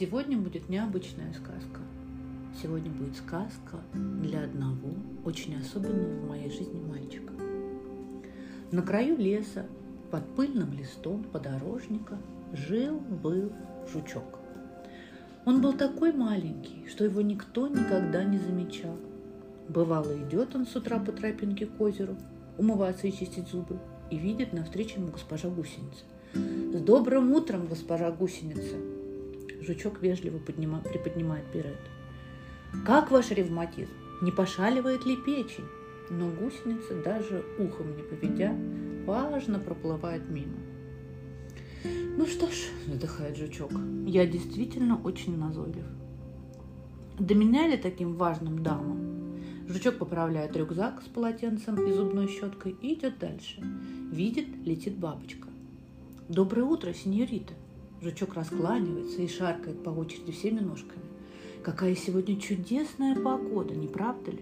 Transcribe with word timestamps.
Сегодня 0.00 0.38
будет 0.38 0.70
необычная 0.70 1.30
сказка. 1.34 1.82
Сегодня 2.62 2.90
будет 2.90 3.16
сказка 3.16 3.80
для 3.92 4.44
одного 4.44 4.94
очень 5.26 5.60
особенного 5.60 6.20
в 6.20 6.26
моей 6.26 6.48
жизни 6.48 6.80
мальчика. 6.80 7.34
На 8.72 8.80
краю 8.80 9.18
леса, 9.18 9.66
под 10.10 10.26
пыльным 10.34 10.72
листом 10.72 11.22
подорожника, 11.24 12.16
жил-был 12.54 13.52
жучок. 13.92 14.38
Он 15.44 15.60
был 15.60 15.74
такой 15.74 16.14
маленький, 16.14 16.88
что 16.88 17.04
его 17.04 17.20
никто 17.20 17.68
никогда 17.68 18.24
не 18.24 18.38
замечал. 18.38 18.96
Бывало, 19.68 20.16
идет 20.26 20.56
он 20.56 20.66
с 20.66 20.74
утра 20.74 20.98
по 20.98 21.12
тропинке 21.12 21.66
к 21.66 21.78
озеру, 21.78 22.16
умываться 22.56 23.06
и 23.06 23.12
чистить 23.12 23.48
зубы, 23.48 23.78
и 24.10 24.16
видит 24.16 24.54
навстречу 24.54 24.98
ему 24.98 25.12
госпожа 25.12 25.50
гусеница. 25.50 26.04
«С 26.32 26.80
добрым 26.80 27.32
утром, 27.32 27.66
госпожа 27.66 28.10
гусеница!» 28.10 28.99
Жучок 29.60 30.00
вежливо 30.00 30.38
поднима, 30.38 30.80
приподнимает 30.80 31.44
берет. 31.52 31.80
«Как 32.86 33.10
ваш 33.10 33.30
ревматизм? 33.30 33.92
Не 34.22 34.30
пошаливает 34.30 35.04
ли 35.04 35.16
печень?» 35.16 35.64
Но 36.10 36.28
гусеница, 36.28 37.00
даже 37.04 37.44
ухом 37.58 37.96
не 37.96 38.02
поведя, 38.02 38.52
важно 39.06 39.60
проплывает 39.60 40.28
мимо. 40.28 40.56
«Ну 42.16 42.26
что 42.26 42.46
ж»,– 42.46 42.68
вздыхает 42.86 43.36
жучок,– 43.36 43.70
«я 44.06 44.26
действительно 44.26 45.00
очень 45.02 45.38
назойлив. 45.38 45.86
До 47.18 47.34
меня 47.34 47.68
ли 47.68 47.76
таким 47.76 48.14
важным 48.16 48.62
дамам?» 48.62 49.40
Жучок 49.68 49.98
поправляет 49.98 50.56
рюкзак 50.56 51.00
с 51.02 51.06
полотенцем 51.06 51.80
и 51.86 51.92
зубной 51.92 52.26
щеткой 52.26 52.76
и 52.82 52.94
идет 52.94 53.20
дальше. 53.20 53.62
Видит, 54.10 54.48
летит 54.64 54.96
бабочка. 54.96 55.46
«Доброе 56.28 56.64
утро, 56.64 56.92
сеньорита!» 56.92 57.54
Жучок 58.02 58.34
раскланивается 58.34 59.20
и 59.20 59.28
шаркает 59.28 59.82
по 59.82 59.90
очереди 59.90 60.32
всеми 60.32 60.60
ножками. 60.60 61.02
Какая 61.62 61.94
сегодня 61.94 62.40
чудесная 62.40 63.14
погода, 63.14 63.74
не 63.74 63.86
правда 63.86 64.30
ли? 64.30 64.40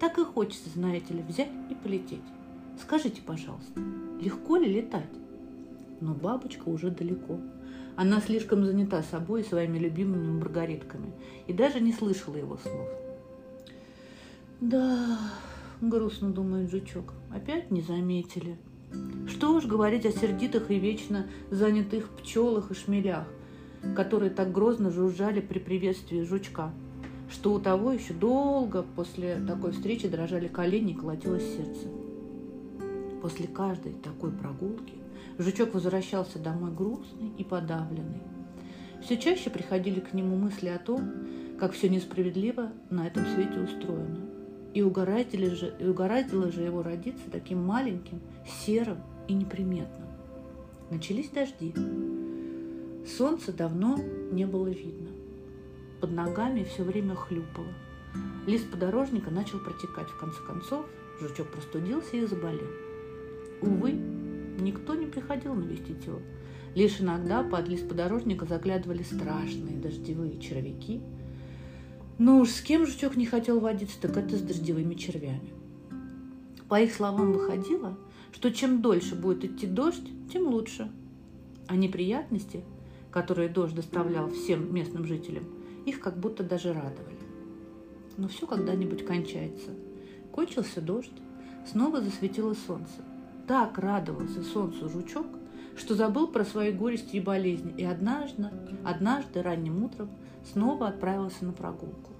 Так 0.00 0.18
и 0.18 0.24
хочется, 0.24 0.68
знаете 0.70 1.14
ли, 1.14 1.22
взять 1.22 1.50
и 1.70 1.74
полететь. 1.74 2.22
Скажите, 2.80 3.22
пожалуйста, 3.22 3.80
легко 4.20 4.56
ли 4.56 4.72
летать? 4.72 5.10
Но 6.00 6.14
бабочка 6.14 6.68
уже 6.68 6.90
далеко. 6.90 7.38
Она 7.96 8.20
слишком 8.20 8.64
занята 8.64 9.02
собой 9.02 9.42
и 9.42 9.44
своими 9.44 9.78
любимыми 9.78 10.38
маргаритками 10.38 11.12
и 11.46 11.52
даже 11.52 11.80
не 11.80 11.92
слышала 11.92 12.36
его 12.36 12.56
слов. 12.56 12.88
Да, 14.60 15.18
грустно 15.80 16.30
думает 16.30 16.70
жучок, 16.70 17.12
опять 17.32 17.70
не 17.70 17.80
заметили. 17.80 18.56
Что 19.28 19.54
уж 19.54 19.66
говорить 19.66 20.06
о 20.06 20.12
сердитых 20.12 20.70
и 20.70 20.78
вечно 20.78 21.26
занятых 21.50 22.08
пчелах 22.10 22.70
и 22.70 22.74
шмелях, 22.74 23.26
которые 23.94 24.30
так 24.30 24.52
грозно 24.52 24.90
жужжали 24.90 25.40
при 25.40 25.58
приветствии 25.58 26.22
жучка, 26.22 26.72
что 27.30 27.52
у 27.52 27.60
того 27.60 27.92
еще 27.92 28.14
долго 28.14 28.82
после 28.96 29.40
такой 29.46 29.72
встречи 29.72 30.08
дрожали 30.08 30.48
колени 30.48 30.92
и 30.92 30.96
колотилось 30.96 31.44
сердце. 31.44 31.88
После 33.22 33.46
каждой 33.46 33.92
такой 33.92 34.30
прогулки 34.30 34.94
жучок 35.38 35.74
возвращался 35.74 36.38
домой 36.38 36.72
грустный 36.72 37.32
и 37.36 37.44
подавленный. 37.44 38.22
Все 39.02 39.16
чаще 39.16 39.50
приходили 39.50 40.00
к 40.00 40.12
нему 40.12 40.36
мысли 40.36 40.68
о 40.68 40.78
том, 40.78 41.12
как 41.58 41.72
все 41.72 41.88
несправедливо 41.88 42.72
на 42.90 43.06
этом 43.06 43.24
свете 43.26 43.60
устроено. 43.60 44.27
И 44.74 44.82
угораздило 44.82 45.54
же, 45.54 45.74
и 45.78 45.86
угораздило 45.86 46.52
же 46.52 46.62
его 46.62 46.82
родиться 46.82 47.30
таким 47.30 47.64
маленьким, 47.64 48.20
серым 48.46 48.98
и 49.26 49.34
неприметным. 49.34 50.08
Начались 50.90 51.30
дожди. 51.30 51.74
Солнца 53.06 53.52
давно 53.52 53.98
не 54.30 54.46
было 54.46 54.68
видно. 54.68 55.08
Под 56.00 56.12
ногами 56.12 56.64
все 56.64 56.84
время 56.84 57.14
хлюпало. 57.14 57.72
Лист 58.46 58.70
подорожника 58.70 59.30
начал 59.30 59.58
протекать. 59.58 60.08
В 60.08 60.18
конце 60.18 60.38
концов, 60.46 60.86
жучок 61.20 61.48
простудился 61.48 62.16
и 62.16 62.26
заболел. 62.26 62.68
Увы, 63.60 63.92
никто 63.92 64.94
не 64.94 65.06
приходил 65.06 65.54
навестить 65.54 66.06
его. 66.06 66.20
Лишь 66.74 67.00
иногда 67.00 67.42
под 67.42 67.68
лист 67.68 67.88
подорожника 67.88 68.46
заглядывали 68.46 69.02
страшные 69.02 69.76
дождевые 69.76 70.38
червяки. 70.38 71.00
Но 72.18 72.40
уж 72.40 72.50
с 72.50 72.60
кем 72.60 72.84
жучок 72.84 73.16
не 73.16 73.26
хотел 73.26 73.60
водиться, 73.60 74.00
так 74.00 74.16
это 74.16 74.36
с 74.36 74.42
дождевыми 74.42 74.94
червями. 74.94 75.52
По 76.68 76.80
их 76.80 76.92
словам 76.92 77.32
выходило, 77.32 77.96
что 78.32 78.50
чем 78.50 78.82
дольше 78.82 79.14
будет 79.14 79.44
идти 79.44 79.66
дождь, 79.66 80.06
тем 80.32 80.48
лучше. 80.48 80.90
А 81.68 81.76
неприятности, 81.76 82.64
которые 83.12 83.48
дождь 83.48 83.74
доставлял 83.74 84.30
всем 84.30 84.74
местным 84.74 85.04
жителям, 85.04 85.44
их 85.86 86.00
как 86.00 86.18
будто 86.18 86.42
даже 86.42 86.72
радовали. 86.72 87.18
Но 88.16 88.26
все 88.26 88.46
когда-нибудь 88.46 89.06
кончается. 89.06 89.70
Кончился 90.32 90.80
дождь, 90.80 91.12
снова 91.70 92.00
засветило 92.00 92.54
солнце. 92.66 93.04
Так 93.46 93.78
радовался 93.78 94.42
солнцу 94.42 94.88
жучок, 94.88 95.26
что 95.78 95.94
забыл 95.94 96.28
про 96.28 96.44
свои 96.44 96.72
горести 96.72 97.16
и 97.16 97.20
болезни, 97.20 97.72
и 97.76 97.84
однажды, 97.84 98.48
однажды 98.84 99.42
ранним 99.42 99.84
утром 99.84 100.10
снова 100.52 100.88
отправился 100.88 101.44
на 101.44 101.52
прогулку. 101.52 102.12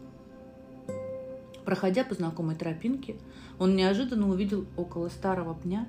Проходя 1.65 2.05
по 2.05 2.15
знакомой 2.15 2.55
тропинке, 2.55 3.17
он 3.59 3.77
неожиданно 3.77 4.29
увидел 4.29 4.65
около 4.77 5.09
старого 5.09 5.55
пня 5.55 5.87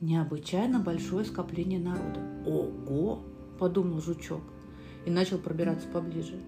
необычайно 0.00 0.80
большое 0.80 1.24
скопление 1.24 1.80
народа. 1.80 2.20
«Ого!»– 2.44 3.22
подумал 3.58 4.02
жучок 4.02 4.42
и 5.06 5.10
начал 5.10 5.38
пробираться 5.38 5.88
поближе. 5.88 6.38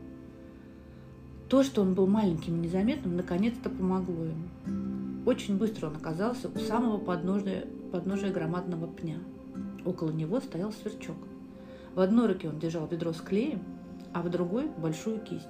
То, 1.48 1.62
что 1.62 1.80
он 1.82 1.94
был 1.94 2.06
маленьким 2.06 2.56
и 2.56 2.66
незаметным, 2.66 3.16
наконец-то 3.16 3.70
помогло 3.70 4.24
ему. 4.24 5.24
Очень 5.24 5.56
быстро 5.56 5.88
он 5.88 5.96
оказался 5.96 6.48
у 6.48 6.58
самого 6.58 6.98
подножия, 6.98 7.66
подножия 7.92 8.32
громадного 8.32 8.88
пня. 8.88 9.18
Около 9.86 10.10
него 10.10 10.40
стоял 10.40 10.72
сверчок. 10.72 11.16
В 11.94 12.00
одной 12.00 12.26
руке 12.26 12.48
он 12.48 12.58
держал 12.58 12.88
ведро 12.88 13.12
с 13.12 13.20
клеем, 13.20 13.62
а 14.12 14.20
в 14.20 14.28
другой– 14.28 14.66
большую 14.78 15.20
кисть. 15.20 15.46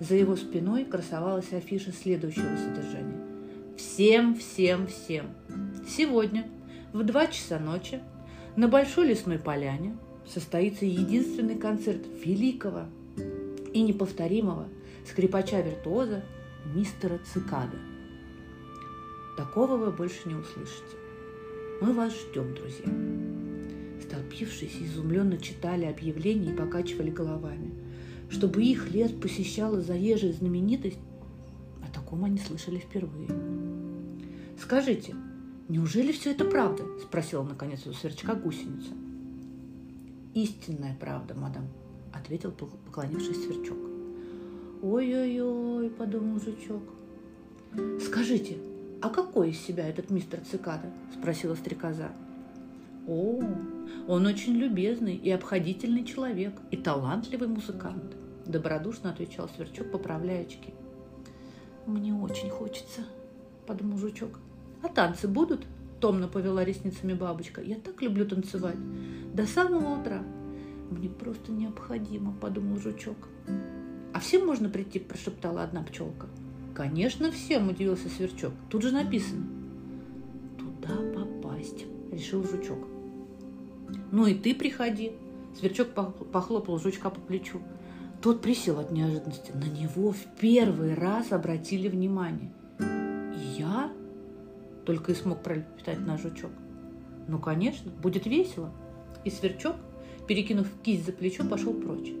За 0.00 0.14
его 0.14 0.34
спиной 0.34 0.84
красовалась 0.84 1.52
афиша 1.52 1.92
следующего 1.92 2.56
содержания. 2.56 3.20
Всем, 3.76 4.34
всем, 4.34 4.86
всем. 4.86 5.26
Сегодня 5.86 6.48
в 6.92 7.04
2 7.04 7.26
часа 7.26 7.58
ночи 7.58 8.00
на 8.56 8.68
Большой 8.68 9.08
лесной 9.08 9.38
поляне 9.38 9.96
состоится 10.26 10.86
единственный 10.86 11.58
концерт 11.58 12.00
великого 12.24 12.86
и 13.74 13.82
неповторимого 13.82 14.68
скрипача-виртуоза 15.06 16.24
мистера 16.74 17.18
Цикада. 17.32 17.76
Такого 19.36 19.76
вы 19.76 19.92
больше 19.92 20.26
не 20.26 20.34
услышите. 20.34 20.96
Мы 21.82 21.92
вас 21.92 22.14
ждем, 22.14 22.54
друзья. 22.54 23.35
Столпившись, 24.06 24.76
изумленно 24.80 25.36
читали 25.38 25.84
объявления 25.84 26.52
и 26.52 26.56
покачивали 26.56 27.10
головами. 27.10 27.72
Чтобы 28.30 28.62
их 28.62 28.90
лес 28.92 29.10
посещала 29.10 29.80
заезжая 29.80 30.32
знаменитость, 30.32 30.98
о 31.82 31.92
таком 31.92 32.24
они 32.24 32.38
слышали 32.38 32.78
впервые. 32.78 33.28
«Скажите, 34.60 35.14
неужели 35.68 36.12
все 36.12 36.32
это 36.32 36.44
правда?»– 36.44 36.84
спросила 37.02 37.42
наконец 37.42 37.86
у 37.86 37.92
сверчка 37.92 38.34
гусеница. 38.34 38.92
«Истинная 40.34 40.96
правда, 40.98 41.34
мадам»,– 41.34 41.68
ответил 42.12 42.52
поклонившись 42.52 43.44
сверчок. 43.44 43.78
«Ой-ой-ой»,– 44.82 45.90
подумал 45.98 46.40
жучок. 46.40 46.82
«Скажите, 48.04 48.58
а 49.02 49.10
какой 49.10 49.50
из 49.50 49.58
себя 49.58 49.86
этот 49.88 50.10
мистер 50.10 50.40
Цикада?»– 50.40 50.92
спросила 51.18 51.54
стрекоза. 51.54 52.12
«О, 53.06 53.40
он 54.08 54.26
очень 54.26 54.54
любезный 54.54 55.14
и 55.14 55.30
обходительный 55.30 56.04
человек, 56.04 56.54
и 56.72 56.76
талантливый 56.76 57.46
музыкант»,– 57.46 58.16
добродушно 58.46 59.10
отвечал 59.10 59.48
Сверчок, 59.48 59.92
поправляя 59.92 60.42
очки. 60.42 60.74
«Мне 61.86 62.12
очень 62.12 62.50
хочется»,– 62.50 63.02
подумал 63.66 63.98
жучок. 63.98 64.40
«А 64.82 64.88
танцы 64.88 65.28
будут?»– 65.28 65.64
томно 66.00 66.26
повела 66.26 66.64
ресницами 66.64 67.14
бабочка. 67.14 67.62
«Я 67.62 67.76
так 67.76 68.02
люблю 68.02 68.26
танцевать. 68.26 68.76
До 69.32 69.46
самого 69.46 70.00
утра. 70.00 70.22
Мне 70.90 71.08
просто 71.08 71.52
необходимо»,– 71.52 72.32
подумал 72.40 72.78
жучок. 72.78 73.16
«А 74.12 74.18
всем 74.18 74.46
можно 74.46 74.68
прийти?»– 74.68 74.98
прошептала 75.00 75.62
одна 75.62 75.84
пчелка. 75.84 76.26
«Конечно, 76.74 77.30
всем!»– 77.30 77.68
удивился 77.70 78.08
Сверчок. 78.08 78.52
«Тут 78.68 78.82
же 78.82 78.90
написано». 78.90 79.46
«Туда 80.58 80.96
попасть»,– 81.14 81.84
решил 82.12 82.42
жучок. 82.42 82.95
«Ну 84.12 84.26
и 84.26 84.34
ты 84.34 84.54
приходи!» 84.54 85.12
Сверчок 85.58 85.88
похлопал 86.32 86.78
жучка 86.78 87.10
по 87.10 87.20
плечу. 87.20 87.60
Тот 88.20 88.42
присел 88.42 88.78
от 88.78 88.90
неожиданности. 88.90 89.52
На 89.52 89.64
него 89.64 90.12
в 90.12 90.24
первый 90.38 90.94
раз 90.94 91.32
обратили 91.32 91.88
внимание. 91.88 92.52
«И 92.78 93.60
я?»– 93.60 93.92
только 94.84 95.12
и 95.12 95.14
смог 95.14 95.42
пролепетать 95.42 96.00
наш 96.00 96.22
жучок. 96.22 96.50
«Ну, 97.28 97.38
конечно, 97.38 97.90
будет 97.90 98.26
весело!» 98.26 98.70
И 99.24 99.30
Сверчок, 99.30 99.76
перекинув 100.28 100.68
кисть 100.82 101.06
за 101.06 101.12
плечо, 101.12 101.44
пошел 101.44 101.74
прочь. 101.74 102.12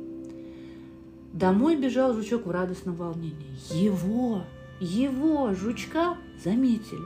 Домой 1.32 1.76
бежал 1.76 2.14
жучок 2.14 2.46
в 2.46 2.50
радостном 2.50 2.96
волнении. 2.96 3.58
Его, 3.70 4.42
его, 4.80 5.52
жучка, 5.54 6.16
заметили. 6.42 7.04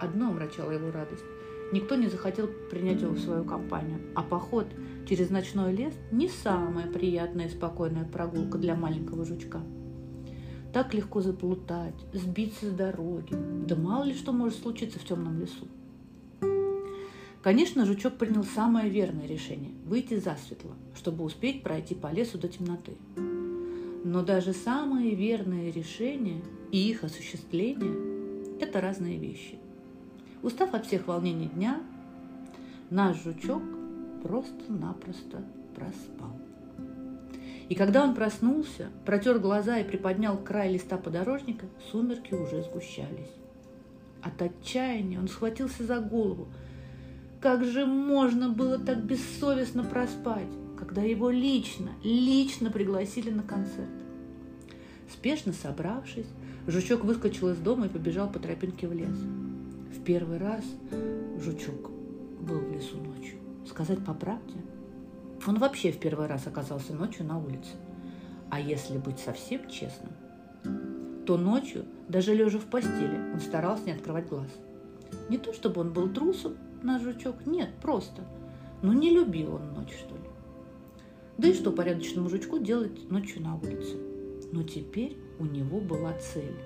Одно 0.00 0.28
омрачало 0.28 0.72
его 0.72 0.90
радость. 0.90 1.24
Никто 1.72 1.96
не 1.96 2.08
захотел 2.08 2.48
принять 2.70 3.02
его 3.02 3.12
в 3.12 3.18
свою 3.18 3.44
компанию, 3.44 3.98
а 4.14 4.22
поход 4.22 4.66
через 5.08 5.30
ночной 5.30 5.74
лес 5.74 5.94
не 6.12 6.28
самая 6.28 6.86
приятная 6.86 7.46
и 7.46 7.50
спокойная 7.50 8.04
прогулка 8.04 8.58
для 8.58 8.76
маленького 8.76 9.24
жучка. 9.24 9.60
Так 10.72 10.94
легко 10.94 11.20
заплутать, 11.20 11.94
сбиться 12.12 12.70
с 12.70 12.72
дороги. 12.72 13.34
Да 13.66 13.74
мало 13.76 14.04
ли 14.04 14.14
что 14.14 14.32
может 14.32 14.58
случиться 14.58 14.98
в 14.98 15.04
темном 15.04 15.40
лесу. 15.40 15.66
Конечно, 17.42 17.86
жучок 17.86 18.18
принял 18.18 18.42
самое 18.42 18.90
верное 18.90 19.26
решение– 19.26 19.72
выйти 19.86 20.18
засветло, 20.18 20.74
чтобы 20.96 21.24
успеть 21.24 21.62
пройти 21.62 21.94
по 21.94 22.12
лесу 22.12 22.38
до 22.38 22.48
темноты. 22.48 22.96
Но 24.04 24.22
даже 24.22 24.52
самые 24.52 25.14
верные 25.14 25.70
решения 25.70 26.42
и 26.72 26.90
их 26.90 27.04
осуществление– 27.04 28.58
это 28.60 28.80
разные 28.80 29.18
вещи. 29.18 29.58
Устав 30.46 30.74
от 30.74 30.86
всех 30.86 31.08
волнений 31.08 31.48
дня, 31.48 31.80
наш 32.88 33.20
жучок 33.24 33.64
просто-напросто 34.22 35.42
проспал. 35.74 36.38
И 37.68 37.74
когда 37.74 38.04
он 38.04 38.14
проснулся, 38.14 38.90
протер 39.04 39.40
глаза 39.40 39.78
и 39.78 39.84
приподнял 39.84 40.38
край 40.38 40.72
листа 40.72 40.98
подорожника, 40.98 41.66
сумерки 41.90 42.32
уже 42.32 42.62
сгущались. 42.62 43.34
От 44.22 44.40
отчаяния 44.40 45.18
он 45.18 45.26
схватился 45.26 45.84
за 45.84 45.98
голову– 45.98 46.46
как 47.40 47.64
же 47.64 47.84
можно 47.84 48.48
было 48.48 48.78
так 48.78 49.04
бессовестно 49.04 49.84
проспать, 49.84 50.48
когда 50.78 51.02
его 51.02 51.30
лично, 51.30 51.90
лично 52.02 52.70
пригласили 52.70 53.30
на 53.30 53.42
концерт? 53.42 53.90
Спешно 55.12 55.52
собравшись, 55.52 56.26
Жучок 56.66 57.04
выскочил 57.04 57.50
из 57.50 57.58
дома 57.58 57.86
и 57.86 57.88
побежал 57.88 58.28
по 58.28 58.38
тропинке 58.38 58.88
в 58.88 58.92
лес. 58.92 59.16
В 59.96 60.04
первый 60.04 60.36
раз 60.36 60.62
Жучок 61.38 61.90
был 62.40 62.60
в 62.60 62.70
лесу 62.70 62.98
ночью. 62.98 63.38
Сказать 63.66 64.04
по 64.04 64.12
правде, 64.12 64.54
он 65.46 65.58
вообще 65.58 65.90
в 65.90 65.98
первый 65.98 66.26
раз 66.26 66.46
оказался 66.46 66.92
ночью 66.92 67.24
на 67.24 67.38
улице. 67.38 67.70
А 68.50 68.60
если 68.60 68.98
быть 68.98 69.18
совсем 69.18 69.68
честным, 69.68 70.12
то 71.24 71.38
ночью, 71.38 71.86
даже 72.08 72.34
лежа 72.34 72.58
в 72.58 72.66
постели, 72.66 73.32
он 73.32 73.40
старался 73.40 73.84
не 73.84 73.92
открывать 73.92 74.28
глаз. 74.28 74.50
Не 75.30 75.38
то 75.38 75.54
чтобы 75.54 75.80
он 75.80 75.92
был 75.92 76.08
трусом, 76.10 76.56
наш 76.82 77.02
жучок, 77.02 77.46
нет, 77.46 77.70
просто. 77.80 78.22
Ну, 78.82 78.92
не 78.92 79.10
любил 79.10 79.54
он 79.54 79.72
ночь, 79.72 79.94
что 79.96 80.14
ли. 80.14 80.30
Да 81.38 81.48
и 81.48 81.54
что 81.54 81.72
порядочному 81.72 82.28
жучку 82.28 82.58
делать 82.58 83.10
ночью 83.10 83.42
на 83.42 83.56
улице? 83.56 83.96
Но 84.52 84.62
теперь 84.62 85.16
у 85.38 85.46
него 85.46 85.80
была 85.80 86.12
цель. 86.18 86.56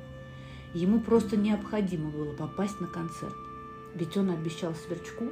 Ему 0.75 1.01
просто 1.01 1.37
необходимо 1.37 2.11
было 2.11 2.33
попасть 2.33 2.81
на 2.81 2.87
концерт. 2.87 3.35
Ведь 3.95 4.17
он 4.17 4.31
обещал 4.31 4.75
сверчку, 4.75 5.25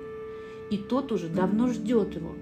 и 0.70 0.76
тот 0.76 1.12
уже 1.12 1.28
давно 1.28 1.68
ждет 1.68 2.14
его. 2.14 2.34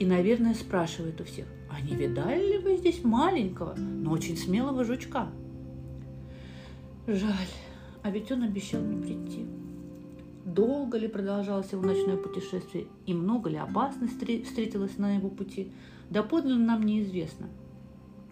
И, 0.00 0.06
наверное, 0.06 0.54
спрашивает 0.54 1.20
у 1.20 1.24
всех, 1.24 1.46
а 1.70 1.80
не 1.80 1.94
видали 1.94 2.52
ли 2.52 2.58
вы 2.58 2.76
здесь 2.76 3.04
маленького, 3.04 3.76
но 3.76 4.10
очень 4.10 4.36
смелого 4.36 4.84
жучка? 4.84 5.28
Жаль, 7.06 7.52
а 8.02 8.10
ведь 8.10 8.32
он 8.32 8.42
обещал 8.42 8.82
не 8.82 9.00
прийти. 9.00 9.46
Долго 10.44 10.98
ли 10.98 11.06
продолжалось 11.06 11.72
его 11.72 11.82
ночное 11.82 12.16
путешествие 12.16 12.86
и 13.06 13.14
много 13.14 13.48
ли 13.48 13.56
опасностей 13.56 14.42
встретилось 14.42 14.98
на 14.98 15.16
его 15.16 15.28
пути, 15.28 15.72
доподлинно 16.10 16.66
нам 16.66 16.82
неизвестно. 16.82 17.48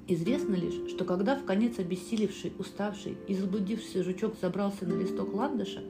Известно 0.09 0.55
лишь, 0.55 0.91
что 0.91 1.05
когда 1.05 1.37
в 1.37 1.45
конец 1.45 1.79
обессилевший, 1.79 2.53
уставший 2.59 3.17
и 3.29 3.35
заблудившийся 3.35 4.03
жучок 4.03 4.35
забрался 4.41 4.85
на 4.85 5.01
листок 5.01 5.33
ландыша, 5.33 5.83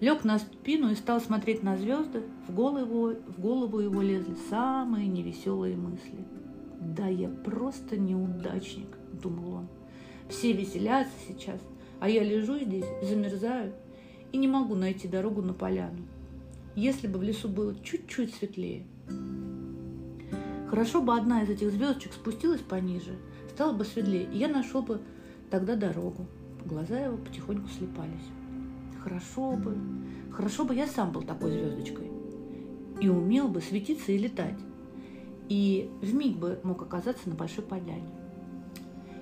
лег 0.00 0.24
на 0.24 0.38
спину 0.38 0.90
и 0.90 0.94
стал 0.94 1.20
смотреть 1.20 1.62
на 1.62 1.76
звезды, 1.76 2.22
в 2.46 2.54
голову, 2.54 3.14
в 3.26 3.40
голову 3.40 3.80
его 3.80 4.00
лезли 4.00 4.36
самые 4.48 5.08
невеселые 5.08 5.76
мысли. 5.76 6.24
«Да 6.80 7.06
я 7.08 7.28
просто 7.28 7.96
неудачник»,— 7.96 8.96
думал 9.12 9.54
он. 9.54 9.68
«Все 10.28 10.52
веселятся 10.52 11.14
сейчас, 11.26 11.60
а 12.00 12.08
я 12.08 12.22
лежу 12.22 12.58
здесь, 12.58 12.86
замерзаю 13.02 13.72
и 14.32 14.38
не 14.38 14.48
могу 14.48 14.74
найти 14.74 15.06
дорогу 15.08 15.42
на 15.42 15.52
поляну. 15.52 15.98
Если 16.74 17.06
бы 17.06 17.18
в 17.18 17.22
лесу 17.22 17.48
было 17.48 17.74
чуть-чуть 17.84 18.34
светлее. 18.34 18.86
Хорошо 20.68 21.02
бы 21.02 21.14
одна 21.14 21.42
из 21.42 21.50
этих 21.50 21.70
звездочек 21.70 22.14
спустилась 22.14 22.62
пониже, 22.62 23.18
стало 23.52 23.72
бы 23.72 23.84
светлее, 23.84 24.24
и 24.24 24.38
я 24.38 24.48
нашел 24.48 24.82
бы 24.82 25.00
тогда 25.50 25.76
дорогу. 25.76 26.26
Глаза 26.64 26.98
его 26.98 27.16
потихоньку 27.16 27.68
слепались. 27.68 28.30
Хорошо 29.02 29.52
бы, 29.52 29.76
хорошо 30.30 30.64
бы 30.64 30.74
я 30.74 30.86
сам 30.86 31.12
был 31.12 31.22
такой 31.22 31.50
звездочкой. 31.52 32.10
И 33.00 33.08
умел 33.08 33.48
бы 33.48 33.60
светиться 33.60 34.12
и 34.12 34.18
летать. 34.18 34.58
И 35.48 35.90
вмиг 36.00 36.38
бы 36.38 36.60
мог 36.62 36.82
оказаться 36.82 37.28
на 37.28 37.34
большой 37.34 37.64
поляне. 37.64 38.08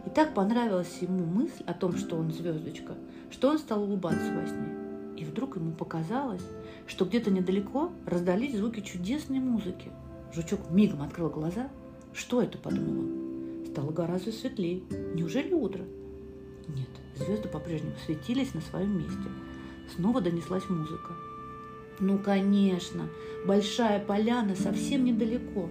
И 0.06 0.10
так 0.10 0.34
понравилась 0.34 0.98
ему 1.00 1.24
мысль 1.24 1.64
о 1.66 1.74
том, 1.74 1.96
что 1.96 2.16
он 2.16 2.30
звездочка, 2.30 2.94
что 3.30 3.48
он 3.48 3.58
стал 3.58 3.82
улыбаться 3.82 4.32
во 4.32 4.46
сне. 4.46 4.80
И 5.16 5.24
вдруг 5.24 5.56
ему 5.56 5.72
показалось, 5.72 6.44
что 6.86 7.04
где-то 7.04 7.30
недалеко 7.30 7.90
раздались 8.06 8.56
звуки 8.56 8.80
чудесной 8.80 9.40
музыки. 9.40 9.90
Жучок 10.32 10.70
мигом 10.70 11.02
открыл 11.02 11.28
глаза. 11.28 11.68
Что 12.12 12.42
это, 12.42 12.58
подумал 12.58 13.00
он. 13.00 13.19
Стало 13.70 13.92
гораздо 13.92 14.32
светлее. 14.32 14.82
Неужели 15.14 15.52
утро? 15.54 15.84
Нет, 16.66 16.88
звезды 17.14 17.48
по-прежнему 17.48 17.94
светились 18.04 18.52
на 18.52 18.60
своем 18.60 18.98
месте. 18.98 19.28
Снова 19.94 20.20
донеслась 20.20 20.68
музыка. 20.68 21.14
Ну, 22.00 22.18
конечно, 22.18 23.08
большая 23.46 24.04
поляна 24.04 24.56
совсем 24.56 25.04
недалеко. 25.04 25.68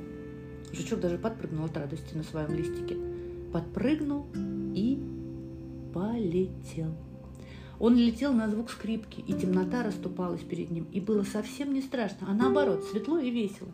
Жучок 0.72 1.02
даже 1.02 1.18
подпрыгнул 1.18 1.66
от 1.66 1.76
радости 1.76 2.16
на 2.16 2.24
своем 2.24 2.54
листике. 2.54 2.98
Подпрыгнул 3.52 4.28
и 4.74 5.04
полетел. 5.94 6.96
Он 7.80 7.98
летел 7.98 8.32
на 8.32 8.50
звук 8.50 8.70
скрипки, 8.70 9.20
и 9.20 9.34
темнота 9.34 9.84
расступалась 9.84 10.42
перед 10.42 10.70
ним, 10.70 10.88
и 10.94 11.02
было 11.02 11.24
совсем 11.24 11.74
не 11.74 11.82
страшно, 11.82 12.28
а 12.30 12.34
наоборот, 12.34 12.86
светло 12.86 13.20
и 13.20 13.30
весело. 13.30 13.72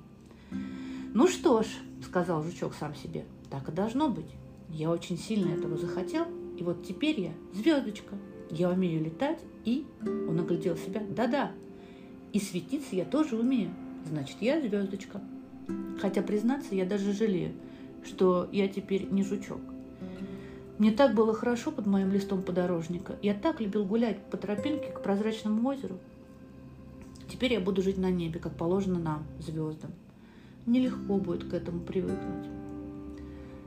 «Ну 1.14 1.28
что 1.28 1.62
ж»,— 1.64 1.68
сказал 2.06 2.44
жучок 2.44 2.74
сам 2.76 2.94
себе,— 2.96 3.26
«так 3.50 3.70
и 3.70 3.72
должно 3.72 4.10
быть. 4.10 4.32
Я 4.70 4.90
очень 4.90 5.18
сильно 5.18 5.54
этого 5.54 5.78
захотел, 5.78 6.26
и 6.58 6.64
вот 6.64 6.84
теперь 6.86 7.20
я 7.20 7.32
звездочка. 7.54 8.16
Я 8.50 8.70
умею 8.70 9.04
летать, 9.04 9.40
и...» 9.64 9.86
Он 10.02 10.40
оглядел 10.40 10.76
себя. 10.78 11.02
«Да-да, 11.10 11.52
и 12.36 12.40
светиться 12.40 12.98
я 12.98 13.06
тоже 13.06 13.38
умею. 13.38 13.72
Значит, 14.06 14.36
я 14.42 14.60
звездочка. 14.60 15.22
Хотя, 16.02 16.22
признаться, 16.22 16.76
я 16.76 16.86
даже 16.86 17.14
жалею, 17.14 17.54
что 18.04 18.50
я 18.52 18.68
теперь 18.68 19.08
не 19.10 19.24
жучок. 19.24 19.62
Мне 20.78 20.92
так 20.92 21.16
было 21.16 21.34
хорошо 21.34 21.72
под 21.72 21.88
моим 21.88 22.12
листом 22.12 22.44
подорожника. 22.44 23.16
Я 23.22 23.34
так 23.34 23.62
любил 23.62 23.86
гулять 23.86 24.22
по 24.30 24.36
тропинке 24.36 24.92
к 24.92 25.02
прозрачному 25.02 25.66
озеру. 25.70 25.98
Теперь 27.30 27.54
я 27.54 27.62
буду 27.62 27.82
жить 27.82 27.98
на 27.98 28.12
небе, 28.12 28.40
как 28.42 28.58
положено 28.58 29.00
нам, 29.00 29.24
звездам. 29.40 29.92
Нелегко 30.66 31.18
будет 31.18 31.50
к 31.50 31.54
этому 31.54 31.80
привыкнуть. 31.80 32.48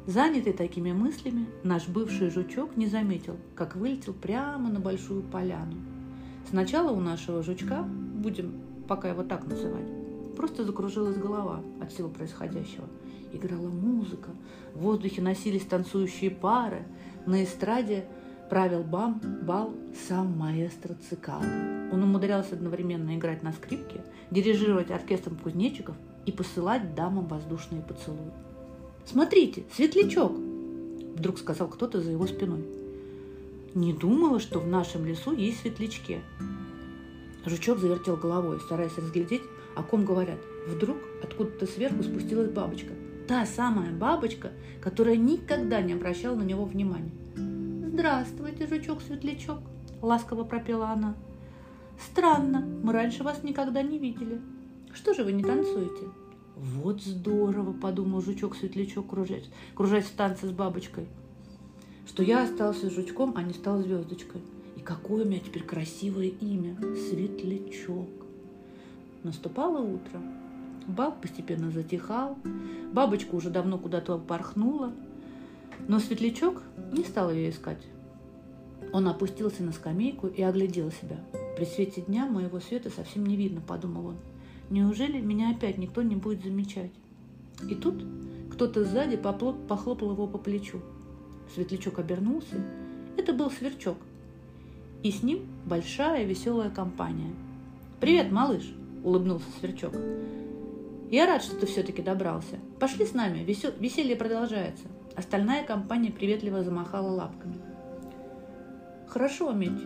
Занятый 0.07 0.53
такими 0.53 0.93
мыслями, 0.93 1.47
наш 1.63 1.87
бывший 1.87 2.31
жучок 2.31 2.77
не 2.77 2.87
заметил, 2.87 3.37
как 3.55 3.77
вылетел 3.77 4.15
прямо 4.15 4.71
на 4.71 4.81
большую 4.81 5.23
поляну. 5.23 5.77
Сначала 6.49 6.91
у 6.93 7.01
нашего 7.01 7.43
жучка, 7.43 7.83
будем 7.83 8.55
пока 8.89 9.11
его 9.11 9.23
так 9.23 9.47
называть, 9.47 9.87
просто 10.35 10.65
закружилась 10.65 11.17
голова 11.17 11.61
от 11.81 11.93
всего 11.93 12.09
происходящего. 12.09 12.87
Играла 13.33 13.69
музыка, 13.69 14.31
в 14.75 14.81
воздухе 14.81 15.21
носились 15.21 15.67
танцующие 15.67 16.31
пары, 16.31 16.87
на 17.27 17.45
эстраде 17.45 18.07
правил 18.49 18.83
бам, 18.83 19.21
бал 19.43 19.75
сам 20.09 20.39
маэстро 20.39 20.95
Цикада. 20.95 21.47
Он 21.93 22.03
умудрялся 22.03 22.55
одновременно 22.55 23.15
играть 23.17 23.43
на 23.43 23.53
скрипке, 23.53 24.03
дирижировать 24.31 24.91
оркестром 24.91 25.37
кузнечиков 25.37 25.97
и 26.25 26.33
посылать 26.33 26.95
дамам 26.95 27.27
воздушные 27.27 27.83
поцелуи. 27.83 28.33
«Смотрите, 29.11 29.65
светлячок!»– 29.75 30.33
вдруг 31.17 31.39
сказал 31.39 31.69
кто-то 31.69 32.01
за 32.01 32.11
его 32.11 32.27
спиной. 32.27 32.65
«Не 33.75 33.93
думала, 33.93 34.41
что 34.41 34.61
в 34.61 34.69
нашем 34.69 35.07
лесу 35.07 35.33
есть 35.33 35.61
светлячки». 35.61 36.21
Жучок 37.47 37.79
завертел 37.79 38.17
головой, 38.17 38.61
стараясь 38.61 38.97
разглядеть, 38.99 39.43
о 39.77 39.83
ком 39.83 40.05
говорят. 40.05 40.39
Вдруг 40.67 40.99
откуда-то 41.23 41.67
сверху 41.67 42.03
спустилась 42.03 42.51
бабочка– 42.51 42.93
Та 43.29 43.45
самая 43.45 43.93
бабочка, 43.93 44.53
которая 44.81 45.17
никогда 45.17 45.83
не 45.83 45.93
обращала 45.93 46.35
на 46.35 46.45
него 46.45 46.65
внимания. 46.65 47.13
«Здравствуйте, 47.37 48.67
жучок-светлячок!»– 48.67 49.59
ласково 50.01 50.45
пропела 50.45 50.89
она. 50.89 51.15
«Странно, 52.01 52.61
мы 52.83 52.95
раньше 52.95 53.23
вас 53.23 53.43
никогда 53.43 53.83
не 53.83 53.99
видели. 53.99 54.41
Что 54.95 55.13
же 55.13 55.25
вы 55.25 55.33
не 55.33 55.43
танцуете?» 55.43 56.07
Вот 56.61 57.03
здорово, 57.03 57.73
подумал 57.73 58.21
жучок-светлячок, 58.21 59.11
кружась, 59.11 59.49
кружась 59.75 60.07
в 60.07 60.13
танце 60.17 60.49
с 60.49 60.51
бабочкой, 60.51 61.07
что 62.07 62.25
я 62.25 62.43
остался 62.43 62.91
жучком, 62.91 63.35
а 63.37 63.43
не 63.43 63.53
стал 63.53 63.81
звездочкой. 63.81 64.41
И 64.77 64.81
какое 64.81 65.25
у 65.25 65.29
меня 65.29 65.39
теперь 65.39 65.63
красивое 65.63 66.27
имя– 66.27 66.77
Светлячок. 67.09 68.09
Наступало 69.23 69.81
утро. 69.81 70.21
Бал 70.89 71.13
постепенно 71.13 71.71
затихал, 71.71 72.37
бабочка 72.93 73.35
уже 73.35 73.51
давно 73.51 73.79
куда-то 73.79 74.19
порхнула, 74.19 74.93
но 75.87 76.01
Светлячок 76.01 76.63
не 76.93 77.05
стал 77.05 77.31
ее 77.31 77.51
искать. 77.51 77.85
Он 78.93 79.07
опустился 79.07 79.63
на 79.63 79.73
скамейку 79.73 80.27
и 80.27 80.43
оглядел 80.43 80.91
себя. 80.91 81.19
При 81.57 81.67
свете 81.67 82.01
дня 82.01 82.27
моего 82.27 82.59
света 82.59 82.91
совсем 82.91 83.27
не 83.27 83.37
видно, 83.37 83.61
подумал 83.61 84.07
он. 84.07 84.17
Неужели 84.71 85.21
меня 85.21 85.51
опять 85.51 85.79
никто 85.79 86.03
не 86.03 86.15
будет 86.15 86.43
замечать? 86.43 86.91
И 87.69 87.75
тут 87.75 88.05
кто-то 88.53 88.85
сзади 88.85 89.17
похлопал 89.17 90.13
его 90.13 90.27
по 90.27 90.37
плечу. 90.37 90.81
Светлячок 91.55 91.99
обернулся. 91.99 92.57
Это 93.17 93.33
был 93.33 93.51
Сверчок. 93.51 93.97
И 95.03 95.11
с 95.11 95.23
ним 95.23 95.47
большая 95.65 96.25
веселая 96.25 96.71
компания. 96.71 97.31
«Привет, 98.01 98.31
малыш!»– 98.31 98.75
улыбнулся 99.05 99.47
Сверчок. 99.59 99.95
«Я 101.11 101.27
рад, 101.27 101.43
что 101.43 101.57
ты 101.57 101.67
все-таки 101.67 102.03
добрался. 102.03 102.59
Пошли 102.79 103.07
с 103.07 103.15
нами, 103.15 103.45
весел... 103.45 103.73
веселье 103.79 104.17
продолжается». 104.17 104.85
Остальная 105.17 105.65
компания 105.65 106.13
приветливо 106.13 106.63
замахала 106.63 107.09
лапками. 107.09 107.57
«Хорошо 109.09 109.49
уметь 109.49 109.81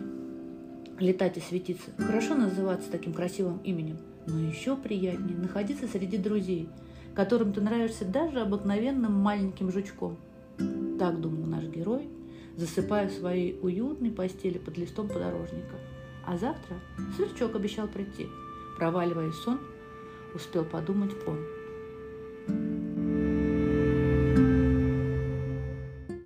летать 0.99 1.37
и 1.37 1.41
светиться. 1.41 1.91
Хорошо 1.97 2.35
называться 2.35 2.91
таким 2.91 3.13
красивым 3.13 3.59
именем– 3.63 3.97
но 4.27 4.39
еще 4.39 4.75
приятнее 4.75 5.37
находиться 5.37 5.87
среди 5.87 6.17
друзей, 6.17 6.69
которым 7.15 7.53
ты 7.53 7.61
нравишься 7.61 8.05
даже 8.05 8.39
обыкновенным 8.41 9.13
маленьким 9.13 9.71
жучком. 9.71 10.17
Так 10.99 11.19
думал 11.21 11.45
наш 11.45 11.65
герой, 11.65 12.07
засыпая 12.55 13.07
в 13.07 13.13
своей 13.13 13.59
уютной 13.61 14.11
постели 14.11 14.57
под 14.57 14.77
листом 14.77 15.07
подорожника. 15.07 15.75
А 16.25 16.37
завтра 16.37 16.77
сверчок 17.15 17.55
обещал 17.55 17.87
прийти. 17.87 18.27
Проваливаясь 18.77 19.35
сон, 19.35 19.59
успел 20.33 20.65
подумать 20.65 21.11
он– 21.27 21.39